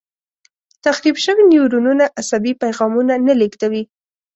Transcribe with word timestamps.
تخریب 0.85 1.15
شوي 1.25 1.43
نیورونونه 1.51 2.05
عصبي 2.19 2.53
پیغامونه 2.63 3.13
نه 3.25 3.33
لېږدوي. 3.39 3.83